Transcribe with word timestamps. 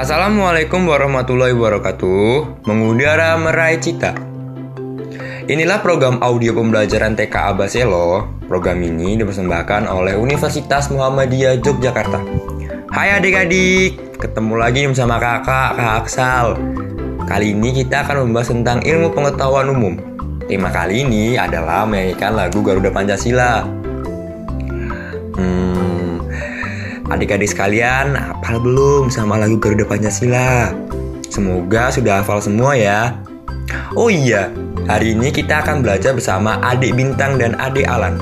Assalamualaikum 0.00 0.88
warahmatullahi 0.88 1.52
wabarakatuh. 1.52 2.64
Mengudara 2.66 3.36
meraih 3.40 3.80
cita. 3.80 4.16
Inilah 5.50 5.82
program 5.82 6.20
audio 6.24 6.56
pembelajaran 6.56 7.16
TK 7.16 7.56
Abaselo. 7.56 8.28
Program 8.46 8.80
ini 8.80 9.18
dipersembahkan 9.18 9.90
oleh 9.90 10.16
Universitas 10.16 10.88
Muhammadiyah 10.88 11.58
Yogyakarta. 11.60 12.20
Hai 12.90 13.18
adik-adik 13.18 14.10
Ketemu 14.20 14.60
lagi 14.60 14.84
bersama 14.84 15.16
kakak, 15.16 15.80
Kak 15.80 16.04
Aksal. 16.04 16.52
Kali 17.24 17.56
ini 17.56 17.72
kita 17.72 18.04
akan 18.04 18.28
membahas 18.28 18.52
tentang 18.52 18.84
ilmu 18.84 19.16
pengetahuan 19.16 19.72
umum. 19.72 19.96
Tema 20.44 20.68
kali 20.68 21.08
ini 21.08 21.40
adalah 21.40 21.88
menyanyikan 21.88 22.36
lagu 22.36 22.60
Garuda 22.60 22.92
Pancasila. 22.92 23.64
Hmm, 25.40 26.09
Adik-adik 27.10 27.50
sekalian, 27.50 28.14
hafal 28.14 28.62
belum 28.62 29.10
sama 29.10 29.34
lagu 29.34 29.58
Garuda 29.58 29.82
Pancasila? 29.82 30.70
Semoga 31.26 31.90
sudah 31.90 32.22
hafal 32.22 32.38
semua 32.38 32.78
ya. 32.78 33.18
Oh 33.98 34.06
iya, 34.06 34.46
hari 34.86 35.18
ini 35.18 35.34
kita 35.34 35.58
akan 35.58 35.82
belajar 35.82 36.14
bersama 36.14 36.62
adik 36.62 36.94
Bintang 36.94 37.34
dan 37.34 37.58
adik 37.58 37.82
Alan 37.90 38.14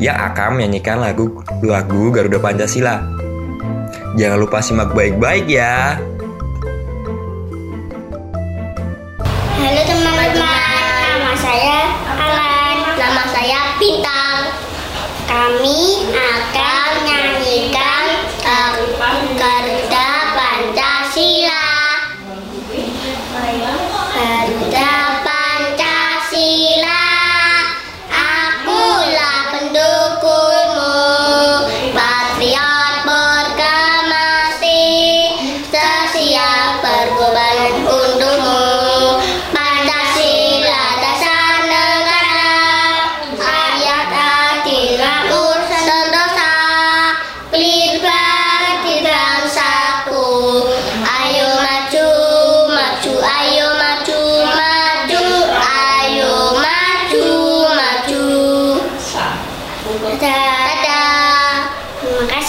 yang 0.00 0.16
akan 0.16 0.56
menyanyikan 0.56 1.04
lagu 1.04 1.36
lagu 1.60 2.08
Garuda 2.08 2.40
Pancasila. 2.40 3.04
Jangan 4.16 4.40
lupa 4.40 4.64
simak 4.64 4.96
baik-baik 4.96 5.44
ya. 5.44 6.00
Halo 9.60 9.82
teman-teman, 9.84 10.32
nama 11.12 11.32
saya 11.36 11.76
Alan, 12.16 12.76
nama 12.96 13.24
saya 13.36 13.60
Bintang. 13.76 14.48
Kami 15.28 16.08
akan 16.08 16.93
Garuda 24.14 25.03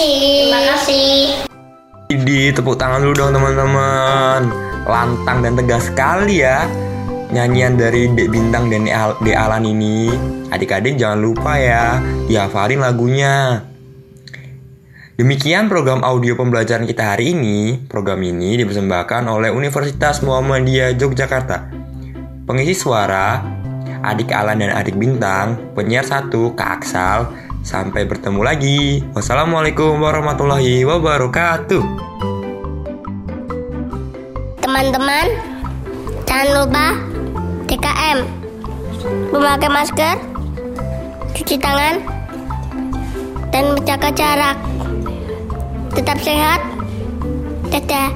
kasih. 0.00 0.48
Terima 0.48 0.60
kasih. 0.72 1.18
Di 2.10 2.40
tepuk 2.56 2.80
tangan 2.80 3.04
dulu 3.04 3.14
dong 3.14 3.32
teman-teman. 3.36 4.40
Lantang 4.88 5.38
dan 5.44 5.52
tegas 5.60 5.92
sekali 5.92 6.40
ya 6.40 6.64
nyanyian 7.30 7.78
dari 7.78 8.10
Dek 8.10 8.32
Bintang 8.32 8.72
dan 8.72 8.88
Dek 9.20 9.36
Alan 9.36 9.68
ini. 9.68 10.10
Adik-adik 10.50 10.98
jangan 10.98 11.20
lupa 11.22 11.54
ya, 11.60 12.00
dihafalin 12.26 12.82
lagunya. 12.82 13.62
Demikian 15.14 15.68
program 15.68 16.00
audio 16.00 16.34
pembelajaran 16.34 16.88
kita 16.88 17.14
hari 17.14 17.36
ini. 17.36 17.76
Program 17.86 18.18
ini 18.24 18.56
dipersembahkan 18.58 19.28
oleh 19.30 19.52
Universitas 19.52 20.24
Muhammadiyah 20.24 20.96
Yogyakarta. 20.96 21.70
Pengisi 22.48 22.74
suara, 22.74 23.38
adik 24.02 24.32
Alan 24.34 24.58
dan 24.58 24.74
adik 24.74 24.98
Bintang, 24.98 25.76
penyiar 25.76 26.02
satu, 26.02 26.56
Kak 26.56 26.82
Aksal. 26.82 27.49
Sampai 27.60 28.08
bertemu 28.08 28.40
lagi. 28.40 29.04
Wassalamualaikum 29.12 30.00
warahmatullahi 30.00 30.82
wabarakatuh. 30.88 31.84
Teman-teman, 34.64 35.26
jangan 36.24 36.48
lupa 36.56 36.86
TKM. 37.68 38.18
Memakai 39.32 39.70
masker, 39.70 40.16
cuci 41.36 41.56
tangan, 41.60 42.00
dan 43.52 43.76
menjaga 43.76 44.08
jarak. 44.14 44.56
Tetap 45.94 46.18
sehat. 46.22 46.60
Dadah. 47.70 48.09